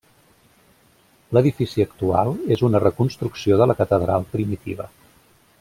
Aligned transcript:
L'edifici 1.37 1.85
actual 1.85 2.33
és 2.57 2.65
una 2.71 2.83
reconstrucció 2.87 3.63
de 3.63 3.71
la 3.73 3.79
catedral 3.85 4.29
primitiva. 4.37 4.93